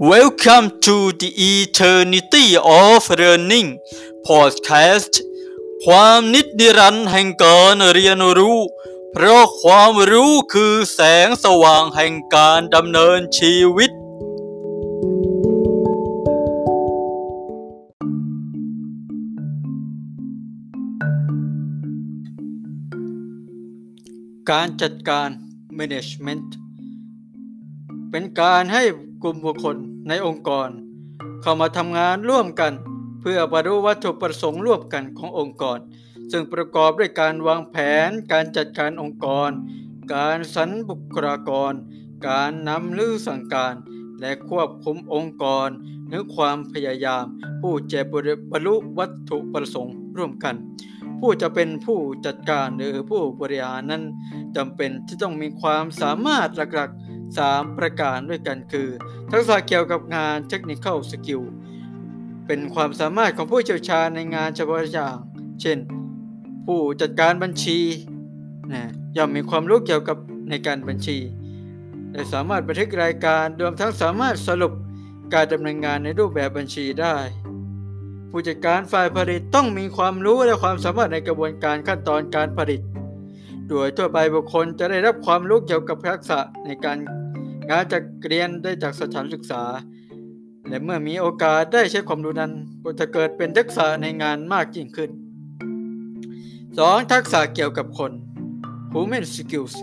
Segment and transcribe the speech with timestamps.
[0.00, 3.78] Welcome to the Eternity of Learning
[4.26, 5.12] Podcast
[5.84, 8.58] ความนิดนิรันแห่งการเรียนรู้
[9.12, 13.90] เพราะความรู้คือแสงสว่างแห่งการดำเนินชีวิต
[24.50, 25.28] การจัดการ
[25.78, 26.48] Management
[28.10, 28.84] เป็นการให้
[29.26, 29.76] กลุ่มบุคคล
[30.08, 30.68] ในองค์กร
[31.42, 32.72] เข้ามาทำงานร่วมกัน
[33.20, 35.78] เพื่อบรรลุวัตถุประสงค์ร่วมกันขององค์กร
[36.30, 37.76] ซึ่งประกอบด้วยการวางแผ
[38.08, 39.50] น การจัดการองค์กร
[40.14, 41.72] การสรรบุคลากร
[42.26, 43.74] การนำหรือสั่งการ
[44.20, 45.68] และควบคุมองค์กร
[46.08, 47.24] หรือความพยายาม
[47.60, 48.00] ผู้จะ
[48.52, 50.56] บรรลุวัตถุประสงค์ร่วมกัน
[51.20, 54.02] ผู้จะเป็นผู้จัดการหรือผู้บริหารนั้น
[54.56, 58.88] จำเป็นที่ต้องมีความสามารถหลักๆ 3 ประการด้วยกันคือ
[59.30, 61.40] ทักษะเกี่ยวกับงานเทคนิคสกิล
[62.46, 65.16] เป็นความสามารถของผู้เชี่ยวชาญในงานเฉพาะอย่าง
[65.60, 65.78] เช่น
[66.66, 67.78] ผู้จัดการบัญชี
[68.72, 68.82] นะ
[69.16, 70.16] ย่อมมีความรู้เกี่ยวกับ
[70.50, 71.18] ในการบัญชี
[72.12, 74.72] และสามารถบันทึกรายการรวมทั้งสามารถสรุป
[75.34, 77.16] การดำเนินงานในรูปแบบบัญชีได้
[78.30, 82.80] ผู้จัดการฝ่ายผลิตต้องมีความรู้และความสามารถในกระบวนการขั้นตอนการผลิต
[83.68, 86.98] โดยทั่วไปบุคคลจะได้รับความรู้เกี่ยวกับทักษะในการ
[87.70, 89.62] งานจากเรียนได้จากสถานศึกษา
[90.68, 95.10] และเมื่อมีโอกาสได้ใช้ความรู้นั้นก็จะเกิดเป็นทักษะในงานมากยิ่งขึ้น
[96.30, 97.12] 2.
[97.12, 98.12] ทักษะเกี่ยวกับคน
[98.92, 99.74] Human Skills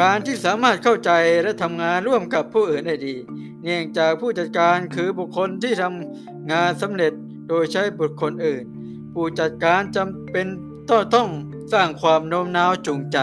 [0.00, 1.10] การที่สามารถเข้าใจ
[1.42, 3.14] และทำงานร่วมกับผู้อื่นได้ดี
[3.62, 7.12] เนื่องจากผู้จัดการคือบุคคลที่ทำงานสำเร็จ
[7.48, 8.64] โดยใช้บุคคลอื่น
[9.12, 10.46] ผู้จัดการจำเป็น
[10.90, 11.28] ต้องต้อง
[11.72, 13.18] สร้างความโน้มน้าวจูงใจ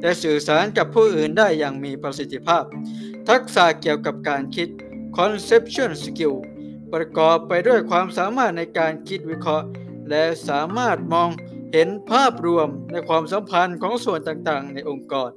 [0.00, 2.64] และสื่อสารกับผู้อื่นได้อย่างมีประสิทธิภาพ
[3.28, 4.68] ทักษะเกี่ยวกับการคิด
[5.16, 6.34] Conceptual Skill
[6.92, 9.66] ประกอบไปด้วยความสามารถในการคิดวิเคราะห์
[10.08, 11.30] และสามารถมอง
[11.72, 15.30] เห็นภาพรวมในความสัมพันธ์ของส่วนต่างๆ ในองค์กร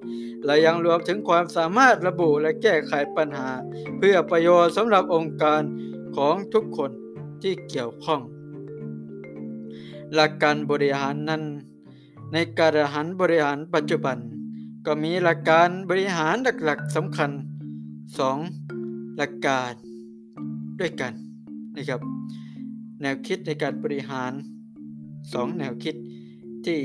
[0.45, 3.49] และยังรวมถึงความสามารถระบุและแก้ไขปัญหา
[3.97, 5.61] เพื่อประโยชน์สำหรับองค์การ
[6.15, 6.91] ของทุกคน
[7.41, 8.21] ที่เกี่ยวข้อง
[10.13, 11.43] หลักการบริหารนั้น
[12.33, 14.17] ในการบริหารบริหารปัจจุบัน
[14.85, 17.31] ก็มีหลักการบริหารหลักๆสำคัญ
[18.19, 19.73] 2 หลักการ
[20.79, 21.13] ด้วยกัน
[21.75, 22.01] นะครับ
[23.01, 24.31] แนวคิดในการบริหาร
[24.95, 25.95] 2 แนวคิด
[26.65, 26.79] ที่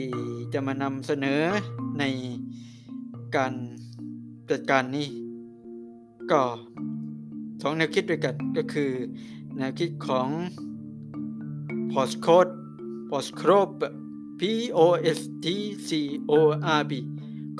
[0.53, 1.42] จะมานำเสนอ
[1.98, 2.04] ใน
[3.36, 3.53] การ
[4.50, 5.09] จัดการนี้
[6.31, 6.42] ก็
[7.62, 8.91] สองแนวคิดด้วยกันก็คือ
[9.56, 10.28] แนวคิดของ
[11.92, 12.53] postcode
[13.10, 13.70] postcrob
[14.41, 14.42] P
[14.76, 14.78] O
[15.19, 15.47] S T
[15.88, 15.91] C
[16.31, 16.32] O
[16.78, 16.92] R B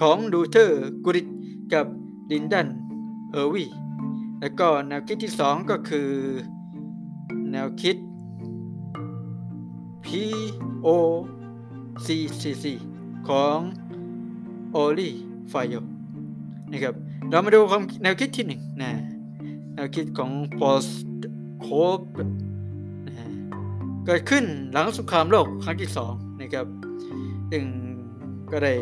[0.01, 1.27] ของดูเทอร์กุริต
[1.73, 1.87] กับ
[2.33, 2.67] ลินดัน
[3.37, 3.65] ออร์วี
[4.41, 6.11] แล้วก็แนวคิดที่สองก็คือ
[7.53, 7.97] แนวคิด
[10.05, 10.07] P
[10.87, 10.89] O
[12.05, 12.09] C
[12.41, 12.65] C C
[13.29, 13.59] ของ
[14.73, 15.11] โอลี
[15.49, 15.75] ไฟโย
[16.71, 16.95] นะครับ
[17.31, 18.91] เรามาดูความแนวคิดที่หนึ่งนะ
[19.75, 20.91] แนวคิดของ post
[21.65, 22.01] c o p
[24.07, 26.67] เกิดขึ้นหลังสงครามโลกครั้งที่สองนะครับ
[27.51, 27.65] ซึ่ง
[28.51, 28.75] ก็ได้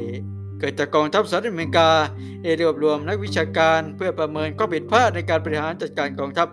[0.64, 1.88] กิดจากกองทัพสหรัฐอเมริกา
[2.42, 6.48] ได้รวบรวมนักวิชาการเพื่อประเมินข้อผิดพลาดในการบริหารจัดการกองทัพ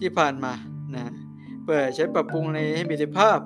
[0.00, 0.52] ที่ผ่านมา
[0.94, 1.02] นะ
[1.62, 3.38] เพื่อใช้ปรับปรุงในให้มีประสิทธิภาพ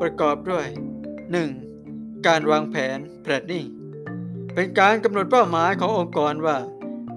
[0.00, 0.66] ประกอบด้วย
[1.46, 2.26] 1.
[2.26, 3.68] การวางแผน planning
[4.54, 6.56] เป็นการกำหนดเป้าหมายขององค์กรว่า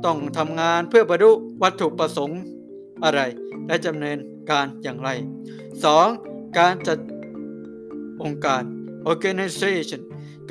[0.05, 1.31] ต้องทำงานเพื่อบรรลุ
[1.63, 2.41] วัตถุประสงค์
[3.03, 3.21] อะไร
[3.67, 4.17] และดำเนิน
[4.51, 5.09] การอย่างไร
[5.83, 6.57] 2.
[6.57, 6.99] การจัด
[8.23, 8.63] องค์การ
[9.09, 10.01] organization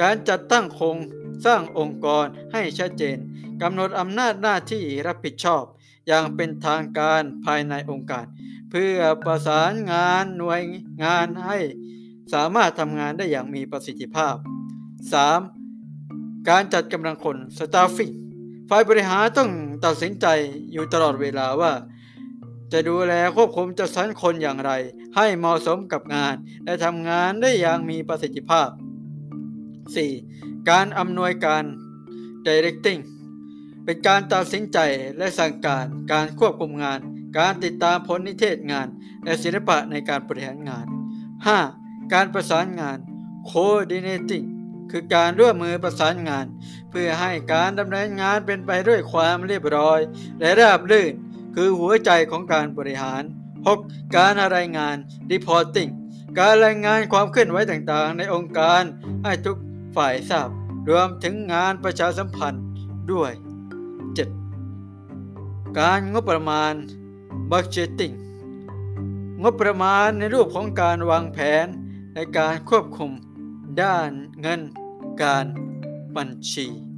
[0.00, 0.98] การจัดตั้งโครง
[1.46, 3.16] สร้างองค์กรให้ชัดเจน
[3.62, 5.64] กำหนดอำนาจหน้าที่รับผิดชอบ
[6.06, 8.24] อย่างเป็นทางการภายในองค์การ
[8.70, 10.62] เพื่อประสานงานหน่วย
[11.04, 11.58] งานให้
[12.32, 14.34] สามารถทำงานได้อย่างมีประสิทธิภาพ
[15.62, 16.48] 3.
[16.48, 18.12] การจัดกำลังคน staffing
[18.68, 19.50] ฝ่ายบริหารต้อง
[19.84, 20.26] ตัดสินใจ
[20.72, 21.72] อยู่ตลอดเวลาว่า
[22.72, 24.72] จะดูแลควบคุมจัดสรรคนอย่างไร
[25.16, 28.68] ให้เหมาะสมกับงาน และทำงานได้อย่างมีประสิทธิภาพ
[29.92, 30.70] 4.
[30.70, 31.64] การอำนวยการ
[32.46, 33.00] directing
[33.84, 34.78] เป็นการตัดสินใจ
[35.18, 37.00] และสั่งการ การควบคุมงาน
[37.38, 38.88] การติดตามผลนิเทศงาน
[39.24, 40.86] และศิลปะในการบริหารงาน
[41.48, 42.12] 5.
[42.12, 42.98] การประสานงาน
[43.50, 44.46] coordinating
[44.90, 46.46] คือการร่วมมือประสานงาน
[46.90, 50.00] เพื่อให้การดำเนินงานเป็นไปด้วยความเรียบร้อย
[50.40, 51.12] และราบรื่น
[51.54, 53.22] คือหัวใจของการบริหาร
[53.68, 54.16] 6.
[54.16, 54.96] การรายงาน
[55.30, 55.90] reporting
[56.38, 58.82] การรายงานความเคลื่อนไหวต่างๆ ในองค์การ
[59.24, 59.56] ให้ทุก
[59.96, 60.48] ฝ่ายทราบ
[60.88, 62.66] รวมถึงงานประชาสัมพันธ์
[63.12, 63.32] ด้วย
[64.14, 65.78] 7.
[65.78, 66.74] การงบประมาณ
[67.50, 68.14] budgeting
[69.42, 71.66] งบประมาณในรูปของการวางแผน
[72.14, 73.10] ในการควบคุม
[73.82, 74.10] ด้าน
[74.40, 74.60] เงิน
[75.22, 75.46] การ
[76.16, 76.93] บัญชี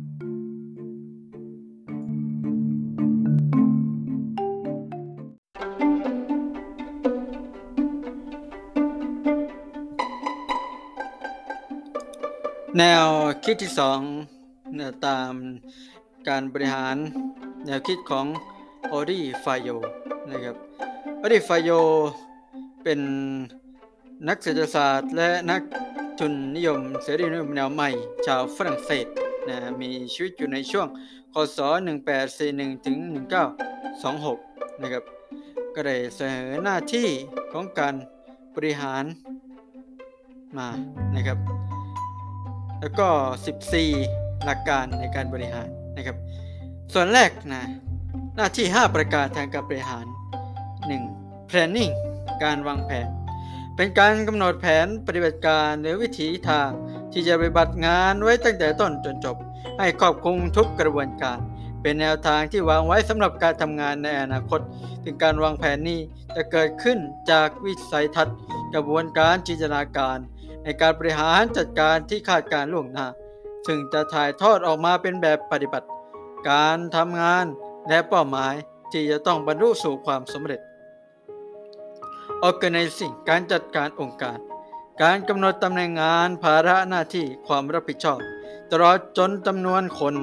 [12.78, 13.06] แนว
[13.44, 14.00] คิดที่สอง
[14.76, 15.32] เนี่ยตาม
[16.28, 16.96] การบริหาร
[17.66, 18.26] แนวคิดของ
[18.92, 19.68] ออรีฟายโย
[20.30, 20.56] นะครับ
[21.22, 21.70] ออรีฟายโย
[22.82, 23.00] เป็น
[24.28, 25.62] นักเศรษฐศาสตร์ และนัก
[26.18, 27.88] ทุนนิยมเสรีนิยมแนวใหม่
[28.26, 29.06] ชาวฝรั่งเศส
[29.48, 30.88] นะมีชีวิตอยู่ในช่วง
[31.34, 31.58] คศ
[32.22, 32.98] 1841 ถึง
[33.70, 35.04] 1926 นะครับ
[35.74, 37.08] ก็ได้เสนอหน้าที่
[37.52, 37.94] ของการ
[38.54, 39.04] บริหาร
[40.56, 40.68] มา
[41.16, 41.65] นะครับ
[42.80, 43.08] แล้วก็
[43.76, 46.16] 14 หลักการในการบริหารนะครับ
[46.92, 47.64] ส่วนแรกนะ
[48.36, 50.06] หน้าที่ 5 ประการทางการบริหาร
[50.78, 51.50] 1.
[51.50, 51.92] planning
[52.44, 53.08] การวางแผน
[53.76, 56.70] เป็นการกำหนดแผนปฏิบัติการหรือวิถีทาง
[57.12, 59.36] ที่จะปฏิบัติงานไว้ตั้งแต่ต้นจนจบ
[59.78, 61.38] ให้ครอบคลุมทุกกระบวนการ
[61.82, 64.60] เป็นแนวทางที่วางไว้สำหรับการทำงานในอนาคต
[65.04, 66.00] ถึงการวางแผนนี้
[66.36, 66.98] จะเกิดขึ้น
[67.30, 68.36] จากวิสัยทัศน์
[68.74, 70.18] กระบวนการจินตนาการ
[70.66, 73.06] ในการบริหารจัดการที่คาดการล่วงหน้า
[73.66, 75.88] ซึ่งจะถ่ายทอดออกมาเป็นแบบปฏิบัติ
[76.48, 77.44] การทำงาน
[77.88, 78.54] และเป้าหมาย
[78.92, 80.60] ที่จะต้องบรรลุสู่ความสำเร็จ
[82.48, 84.38] Organizing การจัดการองค์การ
[85.02, 88.20] การกำหนดตำแหน่งงานภาระหน้าที่ความรับผิดชอบ
[88.70, 90.14] ตลอดจนจำนวนคน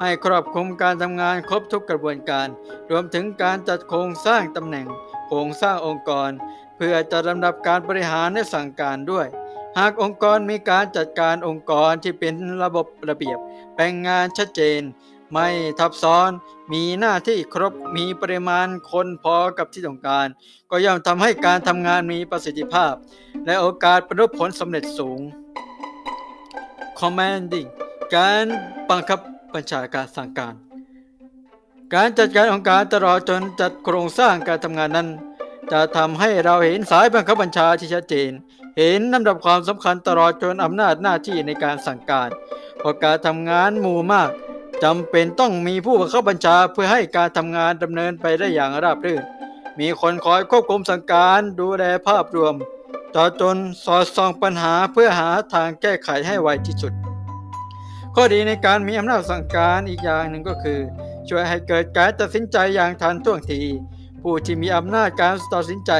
[0.00, 2.48] ให้ครอบคลุมการทำงานครบทุกกระบวนการ
[2.90, 4.86] รวมถึงการจัดโครงสร้างตำแหน่ง
[5.26, 6.30] โครงสร้างองค์กร
[6.76, 9.26] เพื่อจะลำดับการบริหารและสั่งการด้วย
[9.78, 13.38] หากองค์กรมีการจัดการองค์กรที่เป็นระบบระเบียบ
[13.74, 14.80] แบ่งงานชัดเจน
[15.32, 16.30] ไม่ทับซ้อน
[16.72, 20.26] มีหน้าที่ครบมีปริมาณคนพอกับที่ต้องการ
[20.70, 22.92] ก็ย่อมทำให้การทำงานมีประสิทธิภาพ
[23.46, 25.20] และโอกาสประสบผลสำเร็จสูง
[26.98, 27.68] Commanding
[28.16, 28.44] การ
[28.90, 29.18] บังคับ
[29.54, 30.54] บัญชาการสั่งการ
[31.94, 35.08] การจัดการองค์การตลอดจนจัดโครงสร้างการทำงานนั้น
[35.72, 38.30] จะทำให้เราเห็นสายบังคับบัญชาที่ชัดเจน
[38.78, 42.28] เห็นลำดับความสำคัญตลอดจนอำนาจหน้าที่ในการสั่งการ
[42.78, 44.30] เพราะการทำงานหมู่มาก
[44.84, 49.22] จำเป็นต้องมีผู้บังคับบัญชาเพื่อให้การทำงานดำเนินไปได้อย่างราบรื่น
[49.80, 52.54] มีคนคอยควบคุมสั่งการดูแลภาพรวม
[53.16, 56.92] ต่อจนสอดส่องปัญหาเพื่อหาทางแก้ไขให้ไวที่สุด
[58.14, 60.80] ข้อดีในการมีอำนาจสั่งการอีกอย่างหนึ่งก็คือ
[61.28, 63.60] ช่วยให้เกิดการตัดสินใจอย่างทันท่วงที
[64.22, 65.92] ผู้ที่มีอำนาจการตัดสินใจ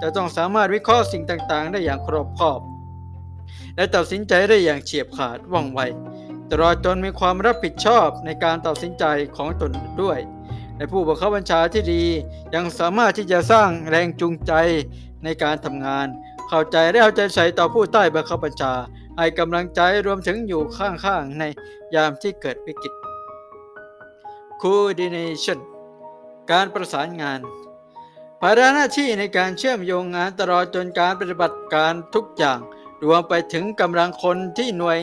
[0.00, 2.60] จะต้องสามารถวิเคราะห์สิ่งต่างๆ ได้อย่างครอบคอบ
[3.76, 5.80] และตัดสินใจได้อย่างเฉียบขาดว่องไว
[6.50, 9.04] ตลอดจนมีความรับผิดชอบในการตัดสินใจ
[9.36, 9.72] ของตน
[10.02, 10.18] ด้วย
[10.76, 12.04] และผู้บังคับบัญชาที่ดี
[12.54, 14.52] ยังสามารถที่จะสร้างแรงจูงใจ
[15.24, 16.06] ในการทำงาน
[16.48, 18.72] เข้าใจและเอาใจใส่ต่อผู้ใต้บังคับบัญชา
[19.18, 21.42] ให้กำลังใจรวมถึงอยู่ข้างๆ ใน
[21.94, 22.92] ยามที่เกิดวิกฤต
[24.62, 25.58] Coordination
[26.50, 27.40] การประสานงาน
[28.46, 32.58] ภาระหน้าที่ในการเชื่อมโยงงานตลอดจนการปฏิบัติการทุกอย่าง
[33.04, 34.98] รวมไปถึงกำลังคนที่หน่วย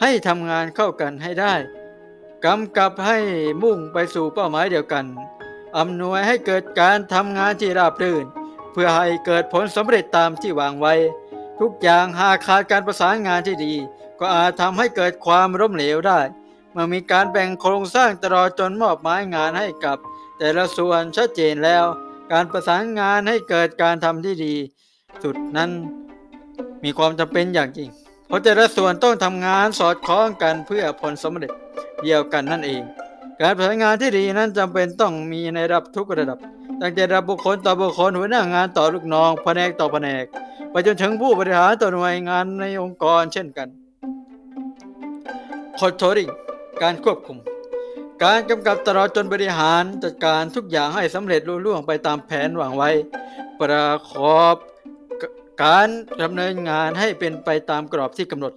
[0.00, 1.54] ให้ทำงานเข้ากันให้ได้
[2.44, 3.18] กำกับให้
[3.62, 5.04] มุ่งไปสู่เป้าหมายเดียวกัน
[5.78, 8.24] อำนวยให้เกิดการทำงานที่ราบรื่น
[8.72, 10.94] เพื่อให้เกิดผลสำเร็จตามที่วางไว้
[11.60, 13.74] ทุกอย่างหากขาดการประสานงานที่ดี
[14.20, 16.20] ก็อาจทำให้เกิดความล้มเหลวได้
[16.72, 19.98] เมื่อมีการแบ่งโครงสร้างตลอดจนมอบหมายงานให้กับ
[20.38, 21.86] แต่ละส่วนชัดเจนแล้ว
[22.32, 24.54] การประสานงานให้เกิดการทำที่ดี
[25.22, 25.70] สุดนั้น
[26.84, 27.90] มีความจำเป็นอย่างยิ่ง
[28.26, 31.52] เพราะแต่ละส่วนต้องทำงานสอดคล้องกันเพื่อผลสำเร็จ
[32.02, 32.82] เดียวกันนั่นเอง
[33.40, 36.38] การประสานงานที่ดีนั้นจำเป็นต้องมีในระดับทุกระดับ
[36.80, 40.24] ตั้งแต่ระดับบุคคลต่อบุคคลหัวหน้างานต่อลูกน้องแผนกต่อแผนก
[40.70, 43.68] ไปจนถึงผู้บริหารต่อหน่วยงานในองค์กรเช่นกัน
[45.80, 46.32] Controlling
[46.82, 47.38] การควบคุม
[48.22, 52.90] การกำกับตลอดจนบริหารจัดการทุกอย่างให้สำเร็จลุล่วงไปตามแผนวางไว้
[53.60, 54.56] ประกอบ
[55.64, 55.88] การ
[56.22, 58.52] ดำเนินงานให้เป็นไปตามกรอบที่กำหนด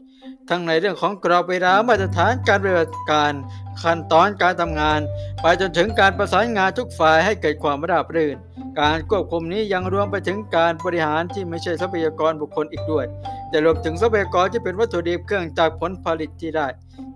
[0.49, 3.33] ทั้งในเรื่องของกรอบเวลามาตรฐานการปฏิบัติการ
[3.81, 4.99] ขั้นตอนการทำงาน
[5.41, 8.35] ไปจนถึงการประสานงานทุกฝ่ายให้เกิดความราบรื่น
[8.79, 13.05] การควบคุมนี้ยังรวมไปถึงการบริหารที่ไม่ใช่ทรัพยากรบุคคลอีกด้วย
[13.49, 16.67] แต่รวมถึงทรัพยากรที่เป็นวัตถุดิบเครื่องจากผลผลิตที่ได้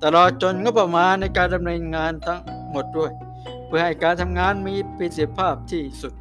[0.03, 2.41] ตลอดจนงบประมาณในการดำเนินงานทั้ง
[2.71, 3.11] หมดด้วย
[3.67, 6.13] เพื่อให้การทำงานมีประสิทธิภาพที่สุด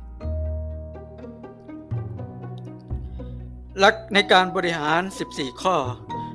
[3.78, 5.76] หลักในการบริหาร 14 ข้อ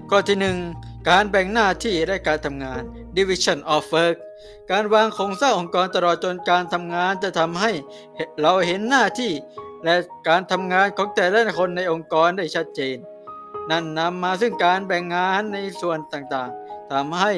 [0.09, 0.37] ข้อที่
[0.73, 2.81] 1 การแบ่งหน้าที่และการทำงาน
[3.17, 4.17] division of work
[4.71, 7.71] การวางโครงสร้างองค์กรตลอดจนการทำงานจะทำให้
[8.41, 9.31] เราเห็นหน้าที่
[9.83, 9.95] และ
[10.27, 12.97] การทำงานของแต่ละคนในองค์กรได้ชัดเจน
[13.69, 17.33] นั่นนำมาซึ่งการแบ่งงานในส่วนต่างๆทำให้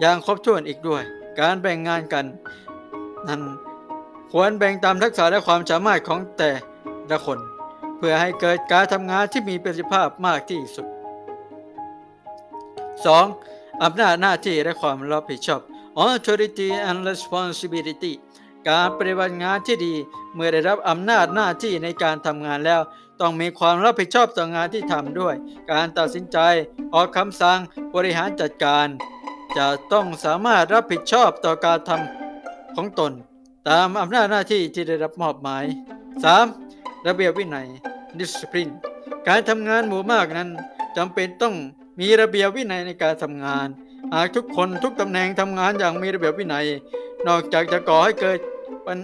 [0.00, 1.02] อย่างครบถ้วนอีกด้วย
[1.40, 2.24] การแบ่งงานกัน
[3.28, 3.42] นั้น
[4.32, 6.50] ควรแบ่งตามทักษะและความสามารถของแต่
[7.10, 7.38] ละคน
[7.96, 10.86] เพื่อให้เกิดการทำงานที่มีประสิทธิภาพมากที่สุด
[13.06, 13.82] 2.
[13.84, 15.60] อำนาจหน้าที่และความรับผิดชอบ
[16.04, 18.12] authority and responsibility
[18.68, 19.94] การปฏิบัติงานที่ดี
[20.34, 22.80] เมื่อได้รับอำนาจหน้าที่ในการทำงานแล้ว
[23.20, 25.34] ต้องมีความรับผิดชอบต่องานที่ทำด้วย
[25.72, 26.38] การตัดสินใจ
[26.94, 27.58] ออกคำสั่ง
[27.94, 28.86] บริหารจัดการ
[29.56, 33.12] จะต้องสามารถรับผิดชอบต่อการทำของตน
[33.68, 35.64] ตามอำนาจหน้าที่ที่ได้รับมอบหมาย
[36.36, 37.06] 3.
[37.06, 37.66] ระเบียบวินัย
[38.18, 38.72] discipline
[39.28, 40.50] การทำงานหมู่มากนั้น
[40.96, 41.54] จำเป็นต้อง
[42.00, 43.66] มีระเบียบวินัยในการทำงาน
[44.14, 46.66] หากทุกคนทุกตำแหน่งทำงานอย่างมีระเบียบวินัย
[47.28, 48.38] นอกจากจะก่อให้เกิด
[48.86, 48.98] ปัญ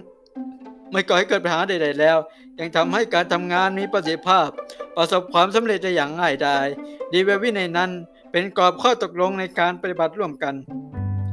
[0.92, 2.18] ไม่ก่อให้เกิดปัญหาใด ๆ แล้ว
[2.58, 4.48] ยังทำให้การทำงานมีประสิทธิภาพ
[4.96, 6.66] ประสบความสำเร็จได้อย่างง่ายดาย
[7.12, 7.90] ดีเววินัยนั้น
[8.32, 10.54] เป็นกรอบข้อตกลงในการปฏิบัติร่วมกัน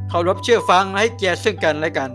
[0.10, 2.12] เคารพเชื่อฟังและให้เกียรติซึ่งกันและกัน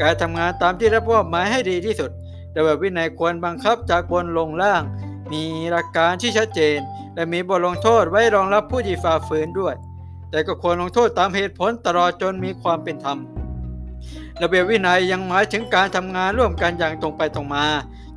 [0.00, 2.10] การทำงานตามที่รับมอบหมายให้ดีที่สุด
[2.54, 4.82] ระเบียบวินัยควรบังคับจากบนลงล่าง
[5.32, 6.78] มีหลักการที่ชัดเจน
[7.14, 9.74] และมีบทลงโทษไว้รองรับผู้ที่ฝ่าฝืนด้วย
[10.30, 13.18] แต่ก็ควรลงโทษตามเหตุผลตลอดจนมีความเป็นธรรม
[14.42, 17.64] ระเบียบวินัยยังหมายถึงการทำงานร่วมกันอย่างตรงไปตรงมา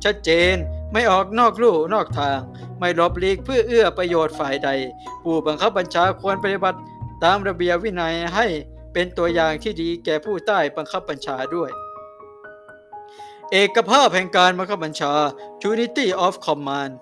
[0.04, 0.56] ชัดเจน
[0.92, 2.38] ไม่ออกนอกลู่นอกทาง
[2.78, 4.68] ไม่หลบหลีกเพื่อเอื้อประโยชน์ฝ่ายใด
[5.22, 6.78] ผู้บังคับบัญชาควรปฏิบัติ
[7.24, 8.46] ตามระเบียบวินัยให้
[8.92, 11.70] เป็นตัวอย่างที่ดีแก่ผู้ใต้บังคับบัญชาด้วย
[13.52, 15.12] เอกภาพแห่งการบังคับบัญชา
[15.70, 16.92] Unity of Command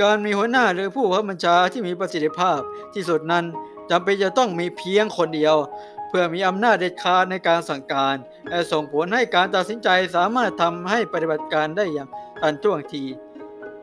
[0.00, 2.60] การมีหัวหน้าหรือผู้บังคับบัญชาที่มีประสิทธิภาพ
[2.94, 3.44] ที่สุดนั้น
[3.90, 5.56] จำเป็นจะต้องมีเพียงคนเดียว
[6.08, 8.16] เพื่อมีอำนาจเด็ดขาดในการสั่งการ
[8.50, 12.08] และส่งผลให้การตัดสินใจสามารถทำให้ปฏิบัติการได้อย่าง
[12.40, 13.04] ทันท่วงที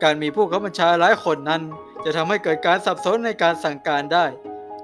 [0.03, 1.62] การมีผู้บังคับบัญชาหลายคนนั้น
[2.03, 4.25] จะทำให้เกิดการสับสนในการสั่งการได้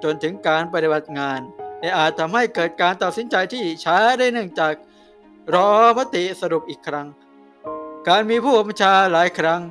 [0.04, 1.40] จนถึงการปฏิบัติงาน
[1.80, 4.74] และอาจทำให้เกิดการตัดสินใจที่ช้าได้เนื่องจาก
[5.54, 7.08] รอมติสรุปอีกครั้ง
[8.08, 9.62] การมีผู้บัญชาหลายครั้ง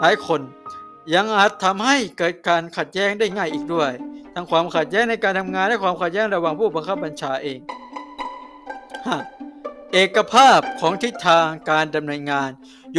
[0.00, 0.40] หลายคน
[1.12, 3.90] ยังอาจทำให้เกิดการขัดแย้งได้ง่ายอีกด้วย
[4.34, 7.58] ทั้งความขัดแย้งในการทำงานและความขัดแย้งระหว่างผู้บังคับบัญชาเอง
[9.92, 12.50] เอกภาพของทิศทางการดำเนินงาน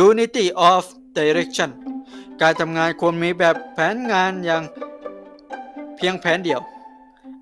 [0.05, 0.83] Unity of
[1.17, 1.69] Direction
[2.41, 4.63] การทำงานควรมีแบบแผนงานอย่าง
[5.97, 6.61] เพียงแผนเดียว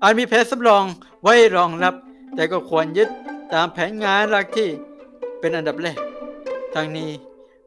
[0.02, 0.84] อาจมีแผนสำรอง
[1.22, 1.94] ไว้รองรับ
[2.34, 3.08] แต่ก็ควรยึด
[3.52, 4.68] ตามแผนงานหลักที่
[5.40, 5.98] เป็นอันดับแรก
[6.74, 7.10] ทั้งนี้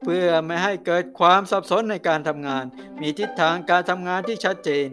[0.04, 2.66] เพื่อไม่ให้เกิดความสับสนในการทำงาน
[3.01, 4.88] มีทิศทางการทำงานที่ชัดเจน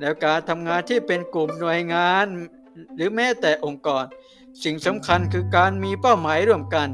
[0.00, 2.26] แล้วการทำงานที่เป็นกลุ่มหน่วยงาน
[2.96, 4.04] หรือแม้แต่องค์กร
[4.64, 6.88] สิ่งสำคัญคือการมีเป้าหมายร่วมกัน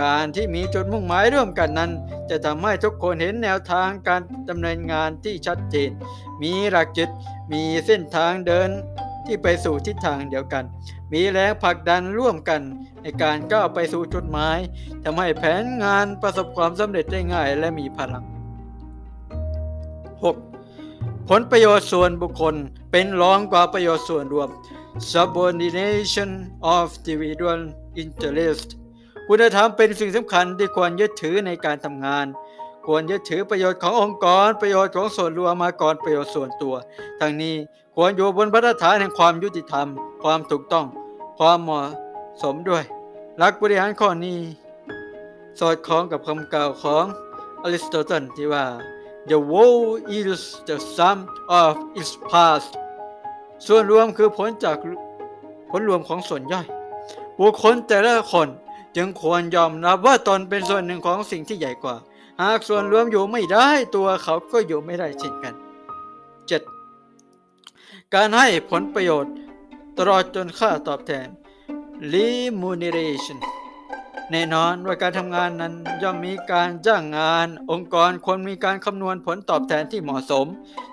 [0.00, 1.90] การที่มีจุดมุ่งหมายร่วมกันนั้น
[2.30, 5.90] จะทำให้ทุกคนเห็นแนวทางการดำเนินงานที่ชัดเจน
[6.42, 7.08] มีหลักจิต
[7.52, 8.70] มีเส้นทางเดิน
[9.26, 10.64] ที่ไปสู่ทิศทางเดียวกัน
[11.12, 12.60] มีแรงผลักดันร่วมกัน
[13.02, 14.58] ในการก้าวไปสู่จุดหมาย
[15.04, 18.24] ทำให้แผนงานประสบความสำเร็จได้ง่ายและมีพลัง
[20.36, 21.28] 6.
[21.28, 22.54] ผลประโยชน์ส่วนบุคคล
[22.92, 24.48] เป็นรองกว่าประโยชน์ส่วนรวม
[25.12, 26.30] subordination
[26.74, 27.60] of individual
[28.02, 28.68] interest
[29.28, 32.26] คุณธรรมเป็นสิ่งสำคัญที่ควรยึดถือในการทำงาน
[32.86, 36.74] ควรยึดถือประโยชน์ขององค์กร ประโยชน์ของส่วนรวมมาก่อนประโยชน์ส่วนตัว
[37.20, 37.54] ทั้งนี้
[37.96, 39.88] ควรอยู่บนบรรฐานแห่งความยุติธรรม
[40.22, 40.86] ความถูกต้อง
[41.38, 41.86] ความเหมาะ
[42.42, 42.84] สมด้วย
[43.38, 44.38] หลักบริหารข้อนี้
[45.58, 47.04] สอดคล้องกับคำกล่าวของ
[47.62, 48.64] อริสโตเติลที่ว่า
[49.30, 49.84] the whole
[50.16, 51.18] is the sum
[51.62, 52.66] of its parts
[53.66, 54.76] ส่วนรวมคือผลจาก
[55.70, 56.66] ผลรวมของส่วนย่อย
[57.38, 58.48] บุคคลแต่ละคน
[58.96, 61.96] จึงควรยอมรับว่าตนเป็นส่วนหนึ่งของสิ่งที่ใหญ่กว่า
[62.42, 65.54] หากส่วนรวมอยู่ไม่ได้ตัวเขาก็อยู่ไม่ได้เช่นกัน
[67.04, 68.14] 7.
[68.14, 69.34] การให้ผลประโยชน์
[69.98, 71.28] ตลอดจนค่าตอบแทน
[72.12, 73.38] remuneration
[74.30, 80.46] ในแน่นอนว่าการทำงานนั้นย่อมมีการจ้างงาน องค์กรควรมีการคำนวณผลตอบแทนที่เหมาะสม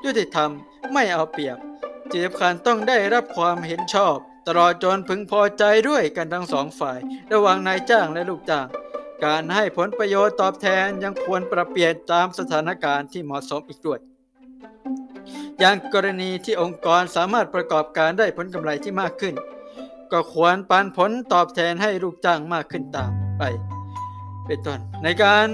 [0.04, 0.50] ยุติธรรม
[0.94, 1.58] ไม่เอาเปรียบ
[2.10, 4.16] ที่สำคัญต้องได้รับความเห็นชอบ
[4.48, 7.00] ตลอดจนพึงพอใจด้วยกันทั้งสองฝ่าย
[7.34, 8.68] ระหว่างนายจ้างและลูกจ้าง
[9.26, 14.00] การให้ผลประโยชน์ตอบแทนยังควรปรับเปลี่ยนตามสถานการณ์ที่เหมาะสมอีกด้วย
[15.60, 19.36] อย่างกรณีที่องค์กรสามารถประกอบการได้ผลกำไรที่มากขึ้น
[20.12, 23.44] ก็ควรปันผลตอบแทนให้ลูกจ้างมากขึ้นตามไป
[24.46, 25.48] เป็นต้นในการ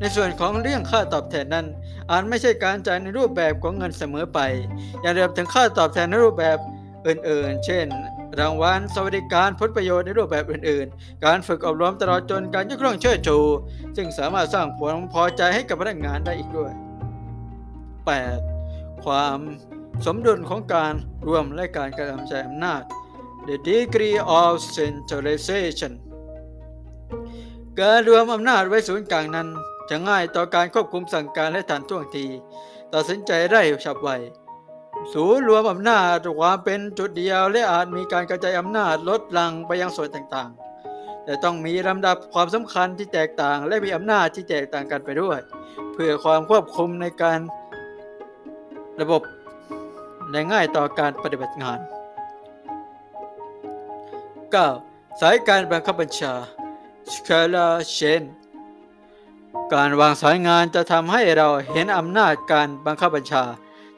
[0.00, 1.66] ในส่วนของเรื่องค่าตอบแทนนั้น
[2.10, 4.40] อาจไม่ใช่การจ่ายในรูปแบบของเงินเสมอไป
[5.00, 6.58] อย่างเดิมถึงค่าตอบแทนในรูปแบบ
[7.06, 7.86] อื่นๆ เช่น
[8.40, 13.38] รางวัลสวัสดิการผลประโยชน์ในรูปแบบอื่น ๆ การฝึกอบรมตลอดจนการยกย่องเชิดชู
[13.96, 16.72] ซึ่งสามารถสร้างผลพอใจให้กับพนักงานได้อีกด้วย
[18.28, 19.04] 8.
[19.04, 19.38] ความ
[20.06, 20.94] สมดุลของการ
[21.26, 22.82] รวมและการกระทำใช้อำนาจ
[23.48, 25.92] the degree of centralization
[27.80, 29.48] การรวมอำนาจไว้ศูนย์กลางนั้น
[29.90, 32.26] จะง่ายต่อการควบคุมสั่งการและทันท่วงที
[32.92, 34.10] ตัดสินใจได้ฉับไว
[35.12, 45.38] ศูนย์รวมอำนาจความเป็นจุดเดียวและอาจมีการกระจายอำนาจลดลังไปยังส่วนต่างๆ แต่ต้องมีลำดับความสำคัญที่แตกต่าง และมีอำนาจที่แตกต่างกันไปด้วย
[45.92, 47.40] เพื่อความควบคุมในการ
[49.00, 49.22] ระบบ
[50.30, 51.78] และง่ายต่อการปฏิบัติงาน
[54.44, 55.20] 9.
[55.20, 56.32] สายการบังคับบัญชา
[57.12, 58.22] Scala Chain
[59.74, 63.44] การวางสายงานจะทำให้เราเห็นอำนาจการบังคับบัญชา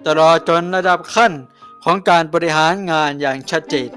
[0.06, 1.32] ตลอดจนระดับขั้น
[1.84, 3.90] ของการบริหารงานอย่างชัดเจน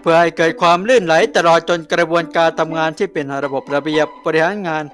[0.00, 4.84] เพื่อให้เกิดความลื่นไหลตลอดจนกระบวนการทำงานที่เป็นระบบระเบียบบริหารงาน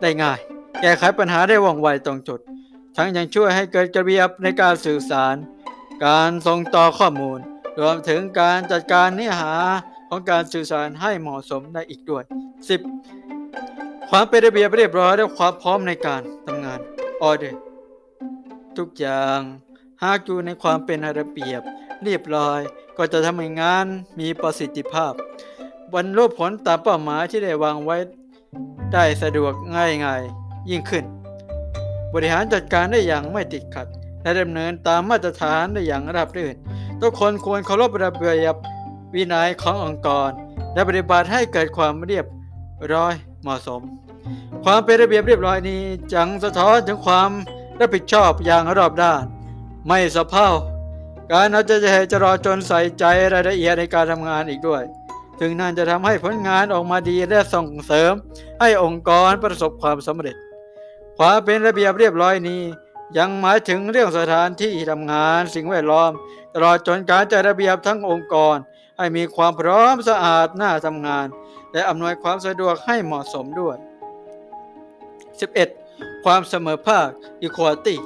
[0.00, 0.38] ได้ง่าย
[0.80, 2.40] แก้ไขปัญหาได้ว่องไวตรงจุด
[2.96, 5.36] ทั้งยังช่วยให้เกิดระเบียบในการสื่อสาร
[6.06, 7.38] การส่งต่อข้อมูล
[7.80, 9.54] รวมถึงการจัดการเนื้อหา
[10.08, 12.22] ของการสื่อสารให้เหมาะสมได้อีกด้วย
[13.16, 14.10] 10.
[14.10, 16.80] ความเป็นระเบียบเรียบร้อยและความพร้อมในการทำงาน
[17.22, 17.60] ออเดอร์
[18.78, 19.40] ทุกอย่าง
[20.04, 21.62] หากอยู่ในความเป็นระเบียบ
[22.02, 22.60] เรียบร้อย
[22.96, 23.86] ก็จะทำให้งาน
[24.18, 25.12] มีประสิทธิภาพ
[25.94, 27.96] บรรลุผลตามเป้าหมายที่ได้วางไว้
[28.92, 30.22] ได้สะดวกง่ายง่าย
[30.70, 31.04] ยิ่งขึ้น
[32.12, 33.86] บริหารจัดการได้อย่างไม่ติดขัด
[34.22, 36.54] และดำเนินตามมาตรฐานได้อย่างราบรื่น
[37.00, 38.56] ทุกคนควรเคารพระเบียบ
[39.14, 40.30] วินัยขององค์กร
[40.74, 42.26] และปฏิบัติให้เกิดความเรียบ
[42.92, 43.80] ร้อยเหมาะสม
[44.64, 47.30] ความเป็นระเบียบเรียบร้อยนี้จังสะท้อนถึงความ
[47.80, 49.22] รับผิดชอบอย่างรอบด้าน
[49.86, 50.48] ไม่สะเพร่า
[51.32, 51.72] การเอาใจ
[52.12, 54.82] จะรอจนใส่ใจรายละเอียดในการทำงานอีกด้วย
[55.40, 58.12] ถึงนั่นจะทำให้ผลงานออกมาดีและส่งเสริม
[58.60, 60.36] ให้องค์กรประสบความสำเร็จ
[61.18, 62.62] ความเป็นระเบียบเรียบร้อยนี้
[63.18, 66.10] ยังหมายถึงเรื่องสถานที่ทำงานสิ่งแวดล้อม
[66.54, 68.56] ตลอดจนการจัดระเบียบทั้งองค์กร
[68.98, 71.26] ให้มีความพร้อมสะอาดน่าทำงาน
[71.72, 73.76] และอำนวยความสะดวกให้เหมาะสมด้วย
[75.40, 76.24] 11.
[76.24, 77.08] ความเสมอภาค
[77.46, 77.96] equality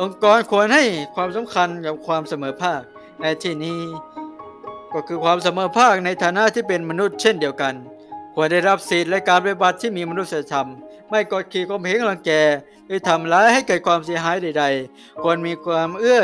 [0.00, 0.84] องค์กรควรให้
[1.14, 2.80] ความสำคัญกับความเสมอภาค
[3.20, 3.80] ในที่นี้
[4.92, 7.74] ก็คือความเสมอภาคในฐานะที่เป็นมนุษย์เช่นเดียวกัน
[8.34, 10.68] ควรได้รับสิทธิและการปฏิบัติที่มีมนุษยธรรม
[11.10, 12.30] ไม่กดขี่ข่มเหงรังแก
[12.86, 16.18] หรือทำร้ายให้เกิดความเสียหายใด ๆ ควรมีความเอื้อ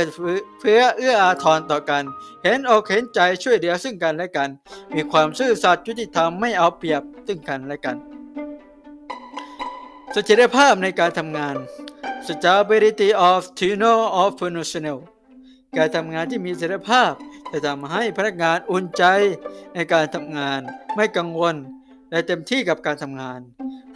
[0.60, 2.02] เฟื้อเอื้ออาทรต่อกัน
[2.44, 4.48] เห็นอกเห็นใจช่วยเหลือซึ่งกันและกัน
[4.94, 7.96] มีความซื่อสัตย์ยุติธรรมไม่เอาเปรียบซึ่งกันและกัน
[10.12, 11.56] เสถียรภาพในการทำงาน
[12.28, 14.98] stability of tenure of personnel
[15.76, 17.12] การทำงานที่มีเสถียรภาพ
[17.52, 19.04] จะทำให้พนักงานอุ่นใจ
[19.74, 20.60] ในการทำงาน
[20.96, 21.54] ไม่กังวล
[22.10, 23.40] และเต็มที่กับการทำงาน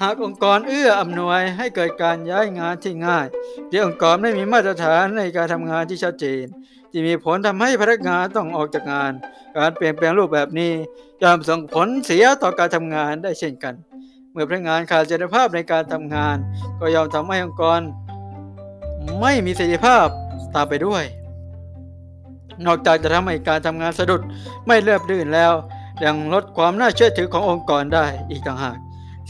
[0.02, 3.26] หากองค์กรเอื้ออำนวยให้เกิดการย้ายงานที่ง่าย
[3.68, 6.44] หรือองค์กรไม่มีมาตรฐานในการทำงานที่ชัดเจน
[6.90, 9.12] ที่มีผลทำให้พนักงานต้องออกจากงาน
[9.56, 10.72] การเปลี่ยนแปลงรูปแบบนี้
[11.22, 13.74] ย่อมส่งผลเสียต่อการทำงานได้เช่นกัน
[14.32, 16.36] เมื่อพนักงานขาดเสถียรภาพในการทำงาน
[16.80, 17.80] ก็ย่อมทำให้องค์กร
[19.20, 20.06] ไม่มีเสถีภาพ
[20.54, 21.04] ตามไปด้วย
[22.66, 24.22] นอกจากจะทำให้การทำงานสะดุด
[24.66, 25.52] ไม่เรียบรื่นแล้ว
[26.04, 28.76] ยังลดความน่าเชื่อถือขององค์กรได้อีกต่างหาก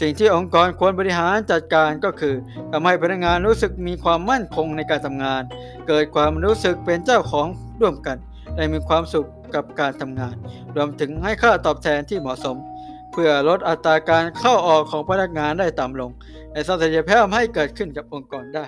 [0.01, 2.35] สิ่งที่องค์กรควรบริหารจัดการก็คือ
[2.71, 5.41] ทำให้พนักงานรู้สึกมีความมั่นคงในการทำงาน
[5.87, 7.47] เกิดความรู้สึกเป็นเจ้าของ
[7.81, 8.17] ร่วมกัน
[8.55, 10.35] และมีความสุขกับการทำงาน
[10.75, 12.55] รวมถึงให้ค่าตอบแทนที่เหมาะสม
[13.11, 16.11] เพื่อลดอัตราการเข้าออกของพนักงานได้ต่ำลง
[16.51, 18.65] และสร้างเสถียรภาพให้เกิดขึ้นกับองค์กรได้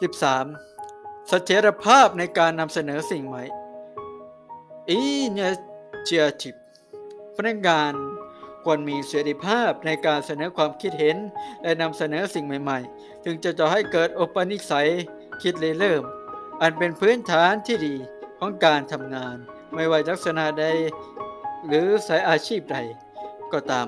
[0.00, 1.28] 13.
[1.28, 3.42] เสถียรภาพในการนำเสนอสิ่งใหม่
[4.98, 6.58] Initiative
[7.36, 7.92] พนักงาน
[8.64, 11.16] ควรมีเสถีภาพในการเสนอความคิดเห็น
[11.62, 14.88] และนำเสนอสิ่งใหม่ ๆ จึงจะจะให้เกิดอุปนิสัย
[15.42, 16.02] คิดเลยเริ่ม
[16.62, 17.94] อันเป็นพื้นฐานที่ดี
[18.38, 19.36] ของการทำงาน
[19.74, 20.64] ไม่ว่าลักษณะใด
[21.66, 22.76] หรือสายอาชีพใด
[23.52, 23.86] ก็ตาม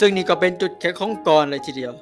[0.00, 1.94] ซึ่งนี่ก็เป็นจุดแข็งของกรเลยทีเดียว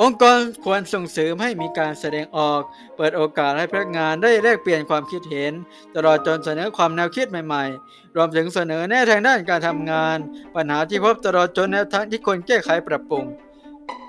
[0.00, 2.60] องค์กรควรส่งเสริมให้มีการแสดงออก
[2.96, 5.52] เปิดโอกาสให้พนักงานได้แลกเปลี่ยนความคิดเห็น
[5.96, 10.18] ตลอดจนเสนอความแนวคิดใหม่ๆ รวมถึงเสนอแนวทางด้านการทำงาน
[10.54, 13.24] ปัญหาที่พบตลอดจนแนวทางที่ควรแก้ไขปรับปรุง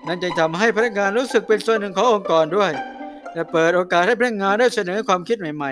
[0.07, 2.71] นั่นจะทำให้พนักงานรู้สึกเป็นส่วนหนึ่งขององค์กรด้วย
[3.33, 5.71] และเปิดโอกาสให้พนักงานได้เสนอความคิดใหม่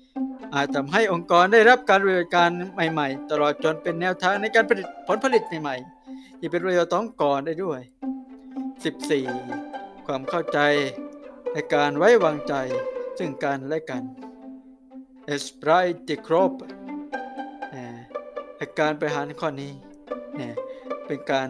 [0.00, 7.80] ๆ อาจทำให้องค์กรได้รับการบริการใหม่ ๆ ตลอดจนเป็นแนวทางในการผลิตผลผลิตใหม่ๆที่เป็นประโยชน์ต่อองค์กรได้ด้วย
[8.84, 10.06] 14.
[10.06, 10.58] ความเข้าใจ
[11.52, 12.54] และการไว้วางใจ
[13.18, 14.02] ซึ่งกันและกัน
[15.34, 16.52] e s p r i t c r o p
[18.56, 19.72] และการไปหารข้อนี้
[20.36, 20.54] เนี่ย
[21.06, 21.48] เป็นการ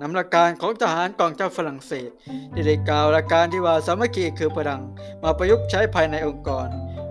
[0.00, 2.10] นำหลักการของทหารกองเจ้าฝรั่งเศส
[2.54, 4.82] ที่ได้กล่าวหลักการที่ว่าสามัคคีคือพลัง
[5.22, 6.68] มาประยุกต์ใช้ภายในองค์กร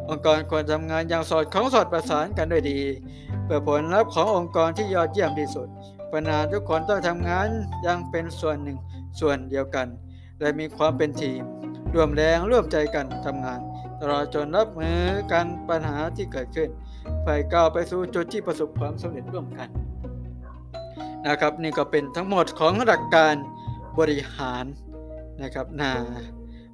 [0.09, 2.79] องค์กรควรทำงานอย่างสอดคล้องสอดประสานกันด้วยดี
[3.45, 5.67] เพื่อผลลัพธ์ขององค์กรที่ยอดเยี่ยมที่สุด
[6.13, 7.47] ปัญหาทุกคนต้องทำงาน
[7.83, 8.77] อย่างเป็นส่วนหนึ่ง
[9.19, 9.87] ส่วนเดียวกัน
[10.39, 11.41] และมีความเป็นทีม
[11.93, 13.59] ร่วมแรงร่วมใจกันทำงาน
[14.01, 14.99] ตลอดจนรับมือ
[15.31, 16.69] กันปัญหาที่เกิดขึ้น
[17.23, 19.69] เพื่อก้าวไปสู่จุดที่ประสบความสำเร็จร่วมกัน
[21.27, 23.35] นะครับนี่ก็เป็นทั้งหมดของหลักการ
[23.99, 24.65] บริหาร
[25.41, 25.91] นะครับนะ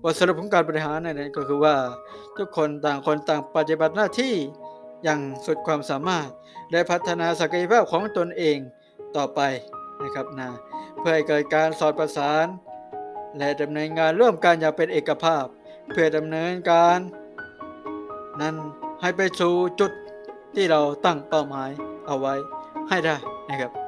[0.03, 1.75] บทสรุปของการบริหารนั่นก็คือว่า
[2.37, 4.33] ทุกคนต่างคนต่างปฏิบัติหน้าที่
[5.03, 6.27] อย่างสุดความสามารถ
[6.71, 8.57] และพัฒนาศักยภาพของตนเอง
[9.17, 9.41] ต่อไป
[10.03, 10.49] นะครับนะ
[10.99, 12.45] เพื่อให้เกิดการสอดประสาน
[13.37, 15.45] และดำเนินงานร่วมกันอย่างเป็นเอกภาพ
[15.89, 16.99] เพื่อดำเนินการ
[18.41, 18.55] นั้น
[19.01, 19.91] ให้ไปสู่จุด
[20.55, 21.69] ที่เราตั้งเป้าหมาย
[22.07, 22.33] เอาไว้
[22.89, 23.15] ให้ได้
[23.49, 23.82] นะครับ